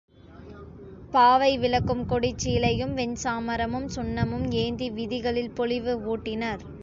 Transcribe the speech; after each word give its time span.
பாவை 1.13 1.57
விளக்கும், 1.57 2.05
கொடிச் 2.05 2.37
சீலையும், 2.37 2.95
வெண்சாமரமும், 2.95 3.87
சுண்ணமும் 3.95 4.47
ஏந்தி 4.55 4.89
விதிகளில் 4.91 5.53
பொலிவு 5.53 5.95
ஊட்டினர். 6.07 6.63